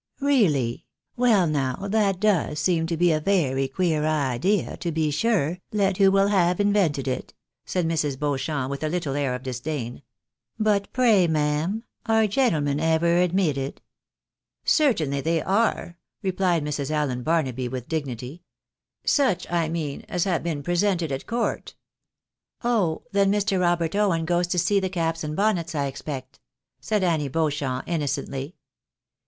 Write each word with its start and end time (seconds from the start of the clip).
"Really! 0.19 0.87
Well 1.15 1.45
now, 1.45 1.85
that 1.87 2.19
does 2.19 2.59
seem 2.59 2.87
to 2.87 2.97
be 2.97 3.11
a 3.11 3.19
very 3.19 3.67
queer 3.67 4.03
idea, 4.03 4.75
to 4.77 4.91
be 4.91 5.11
sure, 5.11 5.59
let 5.71 5.97
who 5.97 6.09
will 6.09 6.29
have 6.29 6.59
invented 6.59 7.07
it!" 7.07 7.35
said 7.67 7.87
Mrs. 7.87 8.17
Beauchamp, 8.17 8.71
with 8.71 8.83
a 8.83 8.89
little 8.89 9.15
air 9.15 9.35
of 9.35 9.43
disdain." 9.43 10.01
But 10.69 10.91
pray, 10.91 11.27
ma'am, 11.27 11.83
are 12.07 12.25
gentlemen 12.25 12.79
ever 12.79 13.17
admitted? 13.17 13.79
""Certainly 14.65 15.21
they 15.21 15.39
are," 15.39 15.99
rephed 16.23 16.63
Mrs. 16.63 16.89
Allen 16.89 17.21
Barnaby 17.21 17.67
with 17.67 17.87
dignity." 17.87 18.41
Such, 19.05 19.45
I 19.51 19.69
mean, 19.69 20.03
as 20.09 20.23
have 20.23 20.41
been 20.41 20.63
presented 20.63 21.11
at 21.11 21.27
court."" 21.27 21.75
Oh! 22.63 23.03
then 23.11 23.31
Mr. 23.31 23.61
Robert 23.61 23.95
Owen 23.95 24.25
goes 24.25 24.47
to 24.47 24.57
see 24.57 24.79
the 24.79 24.89
caps 24.89 25.23
and 25.23 25.35
bonnets, 25.35 25.75
I 25.75 25.85
expect," 25.85 26.39
said 26.79 27.03
Annie 27.03 27.27
Beauchamp, 27.29 27.83
innocently. 27.87 28.55